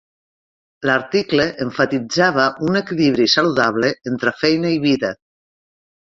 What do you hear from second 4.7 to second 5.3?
i vida.